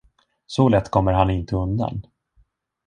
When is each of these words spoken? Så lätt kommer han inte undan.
Så 0.45 0.69
lätt 0.69 0.91
kommer 0.91 1.13
han 1.13 1.29
inte 1.29 1.55
undan. 1.55 2.05